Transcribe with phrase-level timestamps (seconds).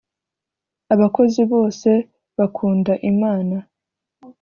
[0.93, 1.89] abakozi bose
[2.37, 3.57] bakunda imana.